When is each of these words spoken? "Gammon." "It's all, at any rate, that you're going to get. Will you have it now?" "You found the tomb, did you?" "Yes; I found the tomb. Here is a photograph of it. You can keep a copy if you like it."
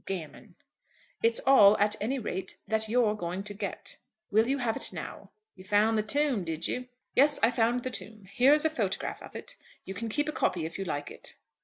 "Gammon." 0.07 0.55
"It's 1.21 1.39
all, 1.41 1.77
at 1.77 1.95
any 2.01 2.17
rate, 2.17 2.57
that 2.67 2.89
you're 2.89 3.13
going 3.13 3.43
to 3.43 3.53
get. 3.53 3.97
Will 4.31 4.49
you 4.49 4.57
have 4.57 4.75
it 4.75 4.89
now?" 4.91 5.29
"You 5.53 5.63
found 5.63 5.95
the 5.95 6.01
tomb, 6.01 6.43
did 6.43 6.67
you?" 6.67 6.87
"Yes; 7.13 7.39
I 7.43 7.51
found 7.51 7.83
the 7.83 7.91
tomb. 7.91 8.25
Here 8.25 8.51
is 8.55 8.65
a 8.65 8.69
photograph 8.71 9.21
of 9.21 9.35
it. 9.35 9.57
You 9.85 9.93
can 9.93 10.09
keep 10.09 10.27
a 10.27 10.31
copy 10.31 10.65
if 10.65 10.79
you 10.79 10.85
like 10.85 11.11
it." 11.11 11.35